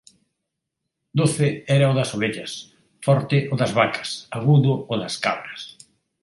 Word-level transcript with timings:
Doce 1.19 1.47
era 1.75 1.89
o 1.91 1.97
das 1.99 2.09
ovellas, 2.15 2.51
forte 3.05 3.37
o 3.53 3.55
das 3.61 3.71
vacas, 3.79 4.09
agudo 4.37 4.73
o 4.93 4.95
das 5.01 5.15
cabras. 5.25 5.61